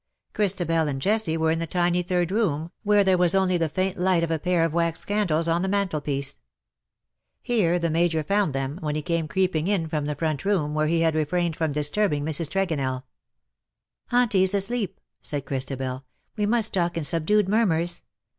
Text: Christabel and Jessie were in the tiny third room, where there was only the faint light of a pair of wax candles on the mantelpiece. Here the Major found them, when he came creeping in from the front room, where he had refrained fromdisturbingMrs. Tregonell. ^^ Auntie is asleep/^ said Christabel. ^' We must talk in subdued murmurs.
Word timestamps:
Christabel 0.33 0.87
and 0.87 0.99
Jessie 0.99 1.37
were 1.37 1.51
in 1.51 1.59
the 1.59 1.67
tiny 1.67 2.01
third 2.01 2.31
room, 2.31 2.71
where 2.81 3.03
there 3.03 3.19
was 3.19 3.35
only 3.35 3.55
the 3.55 3.69
faint 3.69 3.97
light 3.99 4.23
of 4.23 4.31
a 4.31 4.39
pair 4.39 4.65
of 4.65 4.73
wax 4.73 5.05
candles 5.05 5.47
on 5.47 5.61
the 5.61 5.67
mantelpiece. 5.67 6.39
Here 7.43 7.77
the 7.77 7.91
Major 7.91 8.23
found 8.23 8.55
them, 8.55 8.77
when 8.81 8.95
he 8.95 9.03
came 9.03 9.27
creeping 9.27 9.67
in 9.67 9.87
from 9.87 10.07
the 10.07 10.15
front 10.15 10.43
room, 10.43 10.73
where 10.73 10.87
he 10.87 11.01
had 11.01 11.13
refrained 11.13 11.55
fromdisturbingMrs. 11.55 12.49
Tregonell. 12.49 13.03
^^ 13.03 13.03
Auntie 14.11 14.41
is 14.41 14.55
asleep/^ 14.55 14.93
said 15.21 15.45
Christabel. 15.45 15.97
^' 15.97 16.03
We 16.35 16.47
must 16.47 16.73
talk 16.73 16.97
in 16.97 17.03
subdued 17.03 17.47
murmurs. 17.47 18.01